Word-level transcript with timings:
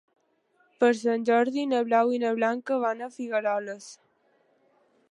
Per 0.83 0.89
Sant 0.99 1.27
Jordi 1.29 1.65
na 1.73 1.83
Blau 1.91 2.15
i 2.17 2.23
na 2.25 2.33
Blanca 2.41 2.81
van 2.87 3.05
a 3.05 3.13
Figueroles. 3.19 3.93